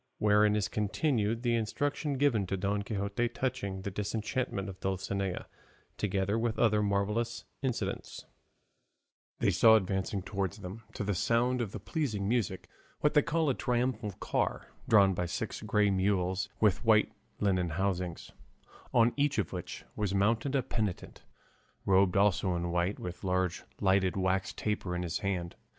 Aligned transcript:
WHEREIN 0.17 0.55
IS 0.55 0.67
CONTINUED 0.67 1.43
THE 1.43 1.53
INSTRUCTION 1.55 2.17
GIVEN 2.17 2.47
TO 2.47 2.57
DON 2.57 2.81
QUIXOTE 2.81 3.35
TOUCHING 3.35 3.81
THE 3.83 3.91
DISENCHANTMENT 3.91 4.67
OF 4.67 4.79
DULCINEA, 4.79 5.45
TOGETHER 5.99 6.39
WITH 6.39 6.57
OTHER 6.57 6.81
MARVELLOUS 6.81 7.45
INCIDENTS 7.61 8.25
They 9.37 9.51
saw 9.51 9.75
advancing 9.75 10.23
towards 10.23 10.57
them, 10.57 10.81
to 10.95 11.03
the 11.03 11.13
sound 11.13 11.61
of 11.61 11.71
this 11.71 11.83
pleasing 11.85 12.27
music, 12.27 12.67
what 13.01 13.13
they 13.13 13.21
call 13.21 13.47
a 13.51 13.53
triumphal 13.53 14.13
car, 14.13 14.69
drawn 14.89 15.13
by 15.13 15.27
six 15.27 15.61
grey 15.61 15.91
mules 15.91 16.49
with 16.59 16.83
white 16.83 17.11
linen 17.39 17.69
housings, 17.69 18.31
on 18.91 19.13
each 19.15 19.37
of 19.37 19.53
which 19.53 19.85
was 19.95 20.15
mounted 20.15 20.55
a 20.55 20.63
penitent, 20.63 21.21
robed 21.85 22.17
also 22.17 22.55
in 22.55 22.71
white, 22.71 22.97
with 22.97 23.23
a 23.23 23.27
large 23.27 23.65
lighted 23.79 24.17
wax 24.17 24.51
taper 24.51 24.95
in 24.95 25.03
his 25.03 25.19
hand. 25.19 25.55